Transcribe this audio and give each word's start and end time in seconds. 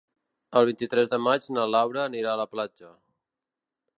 El 0.59 0.67
vint-i-tres 0.69 1.11
de 1.11 1.19
maig 1.25 1.45
na 1.57 1.67
Laura 1.75 2.01
anirà 2.05 2.33
a 2.33 2.41
la 2.43 2.49
platja. 2.55 2.93